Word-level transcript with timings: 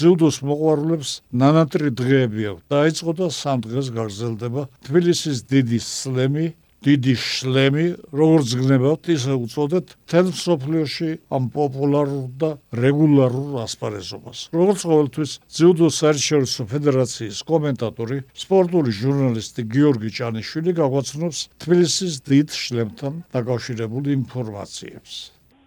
ძიუდოს 0.00 0.36
მოყვარულებს 0.48 1.10
ნანატრი 1.42 1.88
დღეები 2.00 2.42
აქვს. 2.50 2.64
დაიწყო 2.74 3.10
და 3.20 3.26
სამ 3.42 3.58
დღეს 3.68 3.86
გაგრძელდება 3.96 4.62
თბილისის 4.86 5.38
დიდი 5.52 5.78
სლემი 5.80 6.46
დიდი 6.80 7.14
შლემი, 7.20 7.86
როგორც 8.08 8.54
გნებავთ, 8.56 9.10
ისე 9.12 9.34
უწოდეთ 9.36 9.86
თელ 10.08 10.28
სოფლიოში 10.32 11.10
ამ 11.28 11.52
პოპულარულ 11.52 12.24
და 12.40 12.50
რეგულარულ 12.72 13.60
ასპარეზობას. 13.64 14.48
როგორც 14.48 14.80
ყოველთვის, 14.88 15.30
ძიუდო 15.44 15.88
საერთაშორისო 15.92 16.62
ფედერაციის 16.72 17.38
კომენტატორი, 17.44 18.18
სპორტული 18.32 18.90
ჟურნალისტი 18.96 19.62
გიორგი 19.76 20.10
ჭანიშვილი 20.16 20.70
გაგვაცნობს 20.80 21.38
თბილისის 21.60 22.12
დიდ 22.24 22.48
შლემთან 22.48 23.12
დაკავშირებულ 23.36 24.04
ინფორმაციებს. 24.16 25.12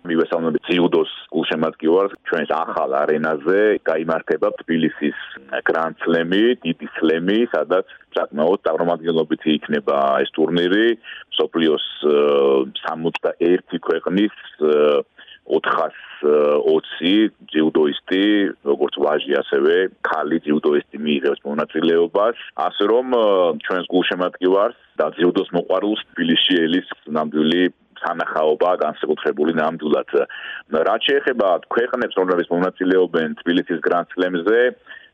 მივესალმებით 0.10 0.62
ძიუდოს 0.68 1.12
გულშემატკივარს 1.64 2.14
ჩვენს 2.28 2.50
ახალ 2.52 2.92
არენაზე 3.00 3.80
გამართება 3.88 4.50
თბილისის 4.60 5.16
გრანდ 5.64 5.96
სლემი, 6.04 6.60
დიდი 6.60 6.88
სლემი, 7.00 7.48
სადაც 7.56 7.88
საკმაოდ 8.18 8.60
წარმომადგენლობითი 8.68 9.50
იქნება 9.58 10.20
ეს 10.24 10.30
ტურნირი, 10.36 11.00
სოფლიოს 11.40 11.86
61 12.84 13.80
ქვეყნის 13.80 14.36
420 15.44 17.32
ჯიუდოისტი, 17.52 18.24
როგორც 18.68 18.96
ვაჟი, 19.04 19.34
ასევე 19.44 19.76
ქალი 20.08 20.38
ჯიუდოისტი 20.44 20.98
მიიღებს 21.00 21.42
მონაწილეობას, 21.48 22.36
ასე 22.68 22.84
რომ 22.92 23.06
ჩვენს 23.64 23.88
გულშემატკივარს 23.92 24.80
და 25.00 25.06
ჯიუდოს 25.16 25.50
მოყვარულს 25.56 26.02
თბილისში 26.12 26.54
ელის 26.64 26.88
ნამდვილი 27.08 27.64
სანახაობა 28.04 28.70
განსაკუთრებული 28.86 29.58
ნამდვილად. 29.60 30.10
რაც 30.90 31.02
შეეხება 31.10 31.50
ქვეყნებს, 31.74 32.18
რომლებიც 32.20 32.48
მონაწილეობენ 32.56 33.40
თბილისის 33.42 33.80
გრანდ 33.88 34.08
სლემზე, 34.14 34.60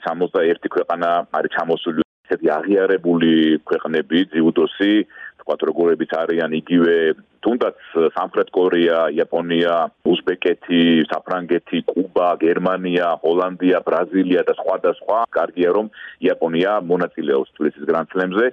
61 0.07 0.70
ქვეყანა 0.75 1.09
არის 1.38 1.55
ჩამოსული 1.55 2.05
ესეთი 2.30 2.47
აღიარებული 2.57 3.33
ქვეყნები 3.69 4.19
ძიუდოსი, 4.33 4.94
თქვა 5.41 5.55
როგორებიც 5.69 6.11
არიან 6.14 6.52
იგივე 6.61 6.95
თუნდაც 7.44 7.77
სამხრეთ 8.16 8.49
კორეა, 8.53 8.99
იაპონია, 9.16 9.75
უზბეკეთი, 10.11 10.81
საფრანგეთი, 11.09 11.80
კუბა, 11.89 12.30
გერმანია, 12.44 13.08
ჰოლანდია, 13.23 13.80
ბრაზილია 13.88 14.44
და 14.47 14.53
სხვა 14.59 14.75
და 14.83 14.92
სხვა. 14.99 15.19
კარგია 15.38 15.69
რომ 15.77 15.88
იაპონია 16.27 16.71
მონაწილეობს 16.92 17.53
თბილისის 17.55 17.88
გრანდ 17.89 18.08
სლემზე. 18.14 18.45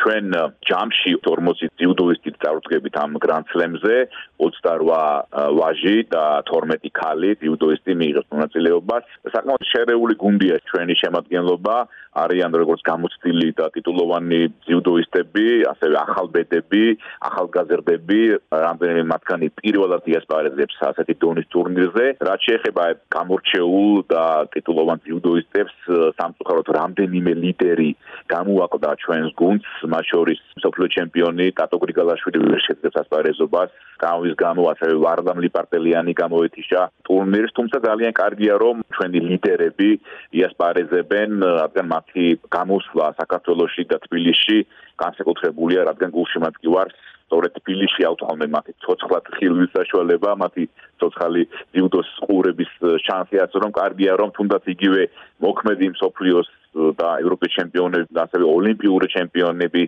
ჩვენ 0.00 0.24
ჯამში 0.68 1.12
40 1.28 1.68
ძიუდოისტი 1.78 2.19
წარუდგებით 2.50 2.94
ამ 2.98 3.14
გრანდ 3.22 3.46
სლემზე, 3.54 3.96
28 4.42 5.22
ვაჟი 5.54 5.96
და 6.10 6.24
12 6.50 6.90
ქალი 6.90 7.30
ძიუდოისტი 7.38 7.92
მიიღებს 7.94 8.30
მონაწილეობას. 8.34 9.04
საკმაოდ 9.30 9.62
შერეული 9.70 10.14
გუნდია 10.18 10.56
ჩვენი 10.66 10.94
შემადგენლობა, 11.02 11.76
არიან 12.10 12.50
როგორც 12.58 12.80
გამოცდილი 12.90 13.48
და 13.54 13.70
ტიტულოვანი 13.70 14.40
ძიუდოისტები, 14.66 15.46
ასევე 15.70 15.94
ახალბედები, 16.00 16.84
ახალგაზრდები, 17.30 18.20
რამდენიმე 18.50 19.04
მათგანი 19.14 19.46
პირველად 19.62 20.02
იასპარეზებს 20.10 20.76
ასეთი 20.90 21.14
დონის 21.22 21.46
ტურნირზე. 21.54 22.06
რაც 22.18 22.40
შეეხება 22.50 22.84
გამორჩეულ 23.14 23.90
და 24.10 24.24
ტიტულოვან 24.50 24.98
ძიუდოისტებს, 25.06 25.76
სამწუხაროდ 26.18 26.68
რამდენიმე 26.80 27.32
ლიდერი 27.44 27.90
გამოაკვდა 28.34 28.90
ჩვენს 29.06 29.30
გუნდს, 29.38 29.70
მათ 29.94 30.04
შორის 30.10 30.40
სოფლიო 30.58 30.86
ჩემპიონი 30.96 31.46
ტატო 31.54 31.78
გრიგალაშვილი 31.78 32.39
შეძლებს 32.66 32.96
ასპარეზობას. 33.02 33.70
გამის 34.00 34.34
გამო 34.40 34.62
ასევე 34.72 34.94
ვარდამ 35.04 35.38
ლიპარტელიანი 35.44 36.12
გამოეთიშა 36.22 36.80
ტურნირს, 37.04 37.52
თუმცა 37.52 37.76
ძალიან 37.86 38.12
კარგია 38.16 38.54
რომ 38.64 38.76
ჩვენი 38.96 39.18
ლიდერები 39.28 39.90
იასპარეზებენ, 40.40 41.30
რადგან 41.60 41.86
მათი 41.94 42.24
გამოსვლა 42.56 43.06
საქართველოსში 43.20 43.84
და 43.92 43.96
თბილისში 44.06 44.58
განსაკუთრებულია, 45.02 45.80
რადგან 45.90 46.10
გულში 46.16 46.38
მათ 46.44 46.54
კი 46.64 46.68
ვარ 46.74 46.88
სწორედ 47.30 47.52
თბილისში 47.62 48.02
ავთვალმე 48.10 48.46
მათი 48.56 48.72
ცოცხლად 48.82 49.24
ხილვის 49.36 49.70
საშუალება, 49.76 50.30
მათი 50.42 50.64
ცოცხალი 50.98 51.42
ჯიუდოს 51.76 52.08
ყურების 52.26 52.72
შანსი 53.06 53.36
ასე 53.44 53.56
რომ 53.62 53.70
კარგია 53.76 54.16
რომ 54.18 54.30
თუნდაც 54.34 54.64
იგივე 54.74 55.02
მოქმედი 55.44 55.86
მსოფლიოს 55.94 56.48
და 56.74 57.08
ევროპის 57.22 57.54
ჩემპიონები 57.58 58.14
და 58.14 58.26
ასევე 58.26 58.44
ოლიმპიური 58.46 59.06
ჩემპიონები 59.14 59.82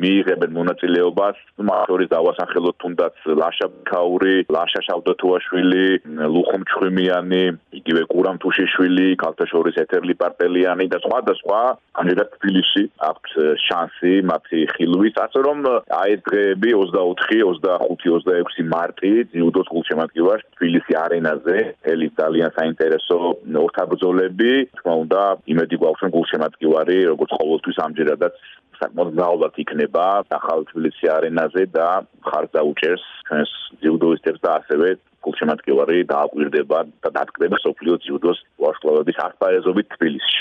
მიიღებენ 0.00 0.50
მონაწილეობას. 0.56 1.36
მათ 1.68 1.82
შორის 1.90 2.08
დავასახელოთ 2.12 2.76
თუნდაც 2.82 3.16
ლაშა 3.40 3.68
ქაური, 3.90 4.36
ლაშა 4.48 4.80
შავდათუაშვილი, 4.88 5.86
ლუხომ 6.34 6.62
ჩხიმიანი, 6.70 7.44
იგივე 7.80 8.02
კურამ 8.12 8.36
თუშიშვილი, 8.42 9.08
ქალთაშორის 9.22 9.76
ეთერლი 9.84 10.14
პარტელიანი 10.22 10.86
და 10.92 10.98
სხვა 11.04 11.18
და 11.28 11.34
სხვა. 11.40 11.62
ამჟამად 12.00 12.28
თბილისში 12.36 12.82
აქვს 13.10 13.32
შანსი 13.66 14.14
მათი 14.30 14.60
ხილვის, 14.74 15.14
ასე 15.24 15.38
რომ 15.46 15.58
აი 15.92 16.10
ეს 16.16 16.20
დღეები 16.28 16.70
24, 16.72 17.42
25, 17.44 18.06
26 18.08 18.64
მარტი 18.72 19.12
ძიუდოს 19.32 19.68
გულშემატკივარს 19.74 20.48
თბილისი 20.56 20.92
არენაზე, 21.04 21.58
ელი 21.92 22.08
ძალიან 22.20 22.50
საინტერესო 22.58 23.16
ორთაბრძოლები, 23.64 24.52
თქმა 24.76 24.94
უნდა, 25.04 25.22
იმედი 25.52 25.76
გვაქვს 25.82 26.02
რომ 26.04 26.14
გულშემატკივარი 26.16 26.98
როგორც 27.12 27.30
ყოველთვის 27.38 27.78
ამჯერადაც 27.86 28.36
საკმაოდ 28.82 29.14
მრავლად 29.16 29.58
იქნება 29.62 30.04
ახალ 30.38 30.66
თბილისი 30.70 31.10
არენაზე 31.16 31.64
და 31.76 31.88
ხარს 32.28 32.52
დაუჭერს 32.56 33.04
ჩვენს 33.28 33.52
ჯიუდოისტებს 33.82 34.40
და 34.42 34.50
ასევე 34.60 34.88
გულშემატკივარი 35.22 36.06
დააკვირდება 36.12 36.78
და 37.04 37.10
დატკდება 37.16 37.60
სოფლიო 37.62 37.98
ჯიუდოს 38.06 38.38
ვარსკვლავების 38.62 39.20
ასპარეზობით 39.26 39.86
თბილისში. 39.96 40.40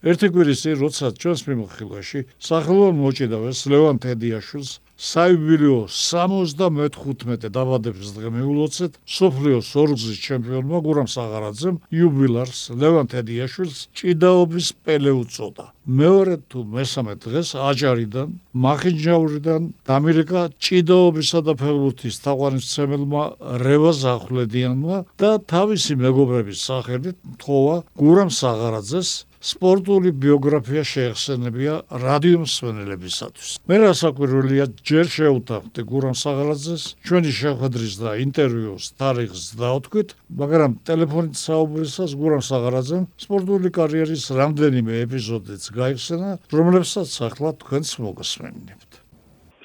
ერთი 0.00 0.28
კვირის 0.32 0.60
წინ 0.64 0.76
როცა 0.80 1.06
ჩვენს 1.20 1.40
მიმოხილვაში 1.48 2.20
სახელოვან 2.48 2.94
მოჭიდავეს 3.04 3.58
ლევან 3.68 3.96
თედიაშვილს 4.00 4.70
საიუბილეო 5.00 5.76
75 5.88 7.44
დაბადების 7.56 8.08
დღე 8.16 8.28
მიულოცეთ 8.36 8.96
სოფლიოს 9.16 9.68
ორგზის 9.82 10.18
ჩემპიონმა 10.24 10.78
გურამ 10.84 11.08
საღარაძემ 11.08 11.76
იუბილარს 11.96 12.60
ლევან 12.80 13.08
თედიაშვილს 13.12 13.78
ჭიდაობის 13.96 14.66
პელე 14.84 15.12
უწოდა. 15.20 15.64
მეორე 16.00 16.34
თუ 16.52 16.58
მესამე 16.76 17.14
დღეს 17.24 17.48
აჯარიდან, 17.56 18.28
მახინჯაურიდან 18.64 19.62
ამერიკა 19.96 20.40
ჭიდაობისა 20.60 21.40
და 21.48 21.52
ფეხბურთის 21.60 22.20
თაყვანისმცემელმა 22.24 23.22
რევა 23.64 23.92
ზახვლედიანმა 24.04 24.96
და 25.20 25.30
თავისი 25.48 25.92
მეგობრების 26.04 26.58
სახელით 26.68 27.16
თხოვა 27.40 27.76
გურამ 28.00 28.30
საღარაძეს 28.40 29.10
სპორტული 29.40 30.10
ბიოგრაფია 30.20 30.82
შეეხსენებია 30.84 31.74
რადიო 31.96 32.44
მსმენელებისათვის. 32.44 33.50
მე 33.64 33.76
რასაკვირველია 33.80 34.64
ჯერ 34.84 35.06
შეუტახდი 35.16 35.80
გურამ 35.88 36.16
საღალაძეს 36.20 36.82
ჩვენი 37.08 37.32
შეხვედრის 37.40 37.94
და 38.04 38.10
ინტერვიუს 38.20 38.84
თარიღს 39.00 39.44
დაუთქვით, 39.56 40.08
მაგრამ 40.28 40.70
ტელეფონით 40.84 41.36
საუბრისას 41.40 42.12
გურამ 42.20 42.44
საღალაძემ 42.44 43.08
სპორტული 43.16 43.68
კარიერის 43.80 44.24
რამდენიმე 44.28 44.92
ეპიზოდიც 45.08 45.62
გაიხსენა, 45.72 46.30
რომლებსაც 46.52 47.10
ახლა 47.24 47.56
თქვენს 47.64 47.90
მოგესმენთ. 48.04 48.90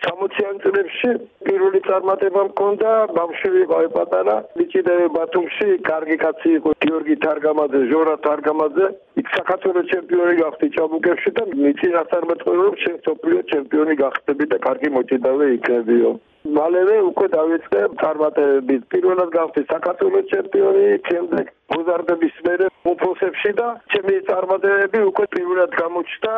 60-იან 0.07 0.55
წლებში 0.63 1.11
პირველი 1.75 1.91
წარმატება 1.91 2.41
მქონდა, 2.47 2.89
ბავშვი 3.15 3.49
ვიყავი 3.51 3.87
პატარა, 3.95 4.35
მიჭიდე 4.55 4.95
ბათუმში, 5.15 5.67
კარგი 5.83 6.17
კაცი 6.23 6.49
იყო 6.57 6.71
გიორგი 6.85 7.15
თარგამაძე, 7.25 7.79
ჟორა 7.91 8.15
თარგამაძე, 8.23 8.85
იქ 9.19 9.27
საქართველოს 9.35 9.89
ჩემპიონი 9.91 10.35
გახდი 10.39 10.67
ჩაბუკებში 10.75 11.29
და 11.35 11.43
მიწინასწარ 11.51 12.23
მეტყვი 12.31 12.55
რომ 12.63 12.75
შენ 12.83 12.95
სოფლიო 13.07 13.39
ჩემპიონი 13.51 13.95
გახდები 14.03 14.45
და 14.51 14.57
კარგი 14.67 14.89
მოჭიდავე 14.95 15.45
იქნებიო. 15.55 16.11
მალევე 16.55 16.95
უკვე 17.09 17.27
დავიწყე 17.35 17.81
წარმატებები. 17.99 18.75
პირველად 18.93 19.29
გახდი 19.35 19.61
საქართველოს 19.73 20.25
ჩემპიონი, 20.31 20.85
შემდეგ 21.09 21.45
გოზარდების 21.73 22.35
მერე 22.45 22.65
უფროსებში 22.91 23.51
და 23.59 23.67
ჩემი 23.91 24.15
წარმატებები 24.29 24.99
უკვე 25.11 25.25
პირველად 25.35 25.71
გამოჩნდა. 25.81 26.33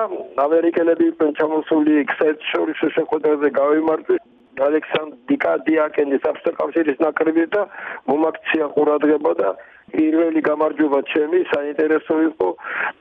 ამერიკელები 0.47 1.03
იყვნენ 1.11 1.31
ჩამოსული 1.39 1.93
ქსეთ 2.09 2.37
შორის 2.53 2.79
შეხვედრაზე 2.97 3.47
გავიმარჯვე. 3.59 4.17
ალექსანდრ 4.65 5.17
დიკადიაკენის 5.31 6.27
აფსტოკავშირის 6.31 7.01
ნაკრები 7.03 7.45
და 7.55 7.65
მომაქცია 8.09 8.69
ყურადღება 8.75 9.33
და 9.41 9.51
პირველი 9.95 10.41
გამარჯვება 10.49 10.99
ჩემი 11.11 11.39
საინტერესო 11.53 12.15
იყო. 12.29 12.47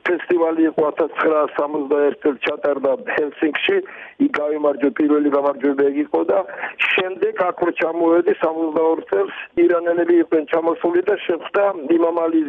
ფესტივალი 0.07 0.61
იყო 0.71 0.83
1961 0.99 2.15
წელს 2.23 2.39
ჩატარდა 2.47 2.91
ჰელსინკში. 3.15 3.77
იქ 4.25 4.31
გამარჯვე 4.37 4.89
პირველი 4.99 5.29
გამარჯვება 5.37 5.87
იყო 6.03 6.19
და 6.31 6.39
შემდეგ 6.93 7.35
აქ 7.47 7.59
ჩამოვედი 7.79 8.33
62 8.43 9.03
წელს 9.09 9.35
ირანელები 9.63 10.15
იყვნენ 10.23 10.45
ჩამოსული 10.51 11.01
და 11.09 11.15
შეხვდა 11.27 11.63
იმამალი 11.97 12.39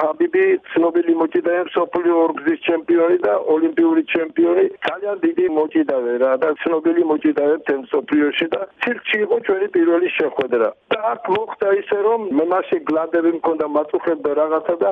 ჰაბიბი 0.00 0.44
ცნობილი 0.74 1.14
მოჭიდავე 1.20 1.62
სოფლიო 1.76 2.14
ორგზის 2.24 2.60
ჩემპიონი 2.68 3.16
და 3.26 3.34
ოლიმპიური 3.54 4.02
ჩემპიონი. 4.14 4.64
ძალიან 4.88 5.16
დიდი 5.26 5.46
მოჭიდავე 5.58 6.12
რა 6.24 6.32
და 6.42 6.48
ცნობილი 6.62 7.02
მოჭიდავე 7.10 7.56
თემ 7.68 7.82
სოფლიოში 7.94 8.46
და 8.54 8.60
ცირკში 8.82 9.18
იყო 9.24 9.36
ჩვენი 9.46 9.66
პირველი 9.76 10.08
შეხვედრა. 10.18 10.68
და 10.92 10.98
აქ 11.12 11.22
მოხდა 11.36 11.68
ისე 11.80 11.98
რომ 12.06 12.20
მე 12.36 12.44
მასე 12.52 12.76
გლადები 12.88 13.30
მქონდა 13.38 13.66
აწუხებდა 13.84 14.30
რაღაცა 14.40 14.74
და 14.84 14.90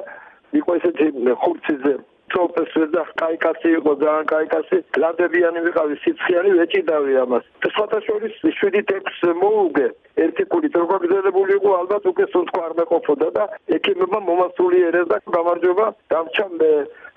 იყო 0.61 0.71
ესეთი 0.79 1.07
ხურციზე 1.43 1.95
პროფესორი 2.33 2.89
და 2.97 3.03
კაი 3.21 3.37
კაცი 3.45 3.71
იყო 3.79 3.93
ძალიან 4.03 4.27
კაი 4.33 4.47
კაცი 4.53 4.79
ლადებიანი 5.03 5.61
ვიყავი 5.67 5.97
სიცხიანი 6.05 6.51
ვეჭიდავი 6.59 7.13
ამას. 7.23 7.45
სხვათა 7.73 7.99
შორის 8.09 8.35
7-6 8.45 9.35
მოუგე. 9.43 9.87
ერთი 10.25 10.45
კულით 10.53 10.75
როგორ 10.83 10.99
გზელებული 11.05 11.53
იყო 11.59 11.71
ალბათ 11.81 12.05
უკვე 12.13 12.25
სუნთქვა 12.33 12.63
არ 12.69 12.73
მეყოფოდა 12.81 13.29
და 13.37 13.45
ექიმებმა 13.77 14.21
მომასულიერეს 14.29 15.07
და 15.13 15.17
გამარჯობა 15.37 15.87
დამჩა 16.13 16.47
მე 16.61 16.73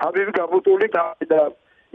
აბივი 0.08 0.32
გაბუტული 0.40 0.88
და 0.96 1.04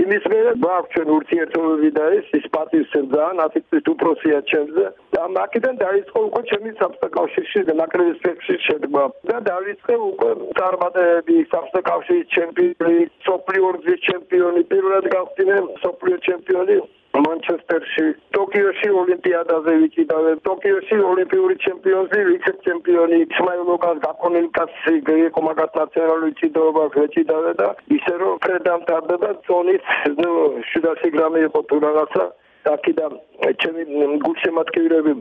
იმის 0.02 0.24
მერე 0.32 0.52
მაქვს 0.64 0.92
ჩვენ 0.94 1.08
ურთიერთობები 1.16 1.88
და 1.96 2.04
ეს 2.18 2.28
ის 2.38 2.46
პატივს 2.54 2.92
ძალიან 2.94 3.42
აფიქსით 3.46 3.86
უპროსია 3.92 4.38
ჩემზე. 4.50 4.86
და 5.14 5.22
მაკედან 5.36 5.74
დაიწყო 5.84 6.18
უკვე 6.28 6.42
ჩემი 6.50 6.70
საბჭოთა 6.80 7.08
კავშირში 7.16 7.60
და 7.68 7.72
ნაკრების 7.80 8.18
ფეხში 8.24 8.56
შედგმა 8.66 9.04
და 9.30 9.36
დაიწყე 9.50 9.96
უკვე 10.10 10.30
წარმატებები 10.58 11.36
საბჭოთა 11.52 11.82
კავშირის 11.90 12.30
ჩემპიონი 12.36 12.98
სოფლიორგის 13.26 14.00
ჩემპიონი 14.08 14.62
პირველად 14.72 15.04
გავხდინე 15.16 15.56
სოფლიო 15.84 16.16
ჩემპიონი 16.28 16.76
მანჩესტერში, 17.18 18.04
ტოკიოში 18.36 18.88
ოლიმპიადაზე 19.02 19.72
ვიჭიდავე, 19.82 20.34
ტოკიოში 20.46 20.98
ოლიმპიური 21.10 21.56
ჩემპიონი, 21.64 22.20
ვიცე-ჩემპიონი, 22.28 23.16
ისმაილოვკას 23.26 23.98
გაკონილკასი, 24.06 24.94
გეკო 25.08 25.40
მაგათ 25.46 25.72
ნაციონალური 25.80 26.32
ჭიდაობა 26.40 26.84
ვიჭიდავე 26.94 27.52
და 27.62 27.68
ისე 27.98 28.14
რომ 28.22 28.38
ფრედამტარდება 28.46 29.30
წონით, 29.48 29.82
ნუ 30.22 30.30
700 30.74 31.10
გრამი 31.16 31.40
იყო 31.50 31.60
თუ 31.72 31.76
რაღაცა. 31.86 32.24
აქედან 32.68 33.12
ჩემი 33.60 33.82
გულშემატკივრები 34.24 35.12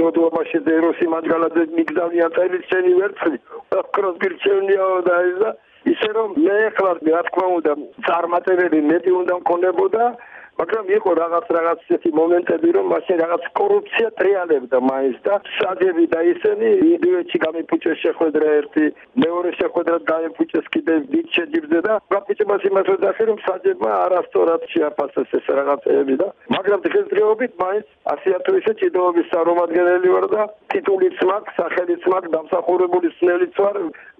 დოდომაში 0.00 0.58
ზეროსი 0.66 1.06
მაჯგალაძე 1.12 1.62
მიგზავიან 1.78 2.32
წელი 2.36 2.58
წელი 2.70 2.94
ვერცხლი 3.00 3.38
კროსგირჩენია 3.94 4.88
და 5.06 5.18
ისე 5.92 6.10
რომ 6.16 6.34
მე 6.44 6.56
ახლა 6.70 6.90
რა 7.06 7.20
თქმა 7.28 7.46
უნდა 7.58 7.72
წარმატებები 8.08 8.80
მეტი 8.90 9.12
უნდა 9.20 9.34
მქონებოდა 9.42 10.04
მაგრამ 10.60 10.86
იყო 10.96 11.10
რაღაც 11.22 11.46
რაღაც 11.56 11.78
ესეთი 11.88 12.10
მომენტები 12.20 12.70
რომ 12.76 12.86
მაშინ 12.92 13.16
რაღაც 13.24 13.44
კორუფცია 13.60 14.08
ტრიალებდა 14.20 14.78
მაინც 14.90 15.16
და 15.26 15.34
საჯები 15.56 16.04
და 16.14 16.20
ისინი 16.32 16.68
იდივეში 16.96 17.38
გამიფუჭეს 17.44 18.02
შეხვედრა 18.04 18.48
ერთი 18.60 18.84
მეორე 19.24 19.50
შეხვედრა 19.60 19.96
გამიფუჭეს 20.10 20.66
კიდე 20.74 20.94
დიდ 21.14 21.26
შეჯიბრზე 21.36 21.80
და 21.86 21.94
გაფუჭებას 22.14 22.66
იმას 22.70 22.86
რომ 22.90 22.98
დახე 23.06 23.24
რომ 23.30 23.38
საჯებმა 23.46 23.90
არასწორად 24.04 24.62
შეაფასეს 24.74 25.32
ეს 25.40 25.46
რაღაცები 25.60 26.14
და 26.20 26.28
მაგრამ 26.56 26.80
დღესდღეობით 26.86 27.52
მაინც 27.64 27.86
ასია 28.14 28.38
თუ 28.44 28.52
ისე 28.60 28.72
ჭიდაობის 28.80 29.30
წარმომადგენელი 29.32 30.08
ვარ 30.14 30.26
და 30.34 30.42
ტიტულიც 30.74 31.18
მაქვს 31.30 31.56
სახელიც 31.60 32.02
მაქვს 32.12 32.34
დამსახურებული 32.36 33.08
სნელიც 33.16 33.54
ვარ 33.64 33.76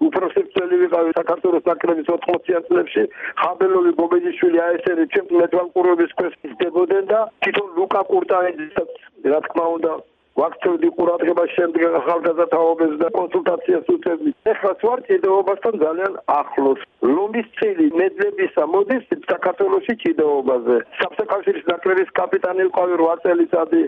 უფროსი 0.09 0.43
წელი 0.57 0.75
ვიყავი 0.83 1.11
საქართველოს 1.21 1.67
ნაკრების 1.69 2.11
80-იან 2.17 2.63
წლებში 2.67 3.03
ხაბელოვი 3.41 3.91
გობეჯიშვილი 4.01 4.59
აესერი 4.67 5.05
ჩემს 5.15 5.31
მეტვალყურეობის 5.41 6.11
ქვეშ 6.21 6.30
ისდებოდნენ 6.49 7.05
და 7.11 7.19
თვითონ 7.43 7.67
ლუკა 7.77 8.01
კურტაიძესაც 8.11 8.89
რა 9.33 9.39
თქმა 9.47 9.65
უნდა 9.75 9.91
ვაქცევდი 10.40 10.88
ყურადღებას 10.96 11.52
შემდეგ 11.56 11.94
ახალგაზრდაობებს 12.00 12.96
და 13.00 13.08
კონსულტაციას 13.16 13.86
უწევდი. 13.94 14.30
ეხლა 14.52 14.72
ვარ 14.86 15.00
ჭიდაობასთან 15.08 15.74
ძალიან 15.84 16.12
ახლოს. 16.40 16.80
ლომის 17.16 17.48
წილი 17.56 17.86
მედლებისა 18.00 18.64
მოდის 18.74 19.04
საქართველოსი 19.32 19.94
ჭიდაობაზე. 20.02 20.76
საფსაკავშირის 21.00 21.64
ნაკრების 21.70 22.10
კაპიტანი 22.18 22.62
ვიყავი 22.68 22.94
8 23.06 23.22
წელიწადი. 23.24 23.82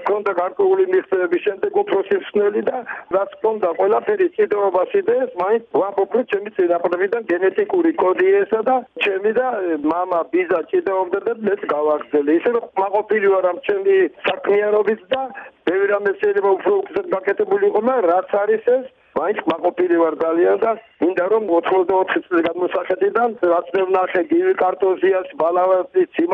მქონდა 0.00 0.32
გარკვეული 0.40 0.84
მიღწევები 0.92 1.38
შემდეგ 1.46 1.70
უპროფესიონალი 1.82 2.62
და 2.70 2.78
რაც 3.16 3.30
მქონდა 3.36 3.68
ყველაფერი 3.80 4.26
ჭიდაობაში 4.36 5.00
და 5.08 5.12
ეს 5.24 5.32
მაინც 5.42 5.62
ვამბობ 5.80 6.12
ჩემი 6.32 6.50
წინაპრებიდან 6.56 7.22
გენეტიკური 7.32 7.92
კოდი 8.02 8.26
ესა 8.40 8.60
და 8.68 8.76
ჩემი 9.04 9.32
და 9.40 9.46
мама 9.92 10.20
ბიზა 10.32 10.60
ჭიდაობდა 10.72 11.18
და 11.28 11.32
მეც 11.46 11.60
გავაგზავნე. 11.74 12.32
ისე 12.40 12.50
რომ 12.56 12.64
მაყოფილი 12.80 13.26
ვარ 13.34 13.44
ამ 13.52 13.58
ჩემი 13.68 13.94
საქმიანობით 14.28 15.00
და 15.12 15.22
ბევრი 15.65 15.87
რამე 15.93 16.11
შეიძლება 16.21 16.49
უფრო 16.57 16.73
უკეთ 16.81 17.07
გაკეთებული 17.15 17.65
იყო, 17.69 17.79
მაგრამ 17.89 18.09
რაც 18.11 18.29
არის 18.41 18.63
ეს, 18.75 18.85
მაინც 19.15 19.39
მაყოფილი 19.51 19.95
ვარ 20.01 20.15
ძალიან 20.21 20.57
და 20.63 20.71
მინდა 21.01 21.25
რომ 21.33 21.43
84 21.57 22.23
წლის 22.25 22.41
განმოსახედიდან 22.47 23.29
რაც 23.51 23.67
მე 23.75 23.81
ვნახე 23.89 24.21
გივი 24.31 24.53
კარტოზიას, 24.61 25.27
ბალავასის, 25.41 26.07
ციმა 26.15 26.33